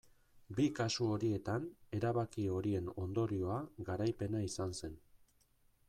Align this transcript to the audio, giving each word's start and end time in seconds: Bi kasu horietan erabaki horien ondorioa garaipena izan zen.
Bi 0.59 0.63
kasu 0.77 1.09
horietan 1.15 1.67
erabaki 1.97 2.47
horien 2.55 2.89
ondorioa 3.05 3.59
garaipena 3.91 4.43
izan 4.51 4.79
zen. 4.83 4.99